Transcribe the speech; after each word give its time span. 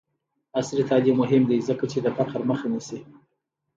عصري 0.59 0.83
تعلیم 0.91 1.15
مهم 1.21 1.43
دی 1.49 1.57
ځکه 1.69 1.85
چې 1.91 1.97
د 2.01 2.07
فقر 2.17 2.39
مخه 2.49 2.67
نیسي. 2.73 2.99